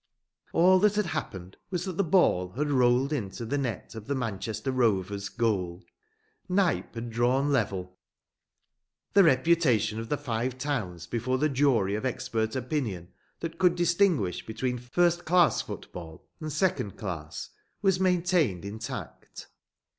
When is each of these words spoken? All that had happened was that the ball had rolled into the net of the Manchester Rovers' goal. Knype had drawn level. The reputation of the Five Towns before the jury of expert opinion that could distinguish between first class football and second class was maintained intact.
All 0.51 0.79
that 0.79 0.95
had 0.95 1.05
happened 1.05 1.57
was 1.69 1.85
that 1.85 1.95
the 1.95 2.03
ball 2.03 2.53
had 2.53 2.71
rolled 2.71 3.13
into 3.13 3.45
the 3.45 3.59
net 3.59 3.93
of 3.93 4.07
the 4.07 4.15
Manchester 4.15 4.71
Rovers' 4.71 5.29
goal. 5.29 5.83
Knype 6.49 6.95
had 6.95 7.11
drawn 7.11 7.51
level. 7.51 7.99
The 9.13 9.23
reputation 9.23 9.99
of 9.99 10.09
the 10.09 10.17
Five 10.17 10.57
Towns 10.57 11.05
before 11.05 11.37
the 11.37 11.49
jury 11.49 11.93
of 11.93 12.03
expert 12.03 12.55
opinion 12.55 13.09
that 13.41 13.59
could 13.59 13.75
distinguish 13.75 14.43
between 14.43 14.79
first 14.79 15.23
class 15.23 15.61
football 15.61 16.27
and 16.39 16.51
second 16.51 16.97
class 16.97 17.51
was 17.83 17.99
maintained 17.99 18.65
intact. 18.65 19.49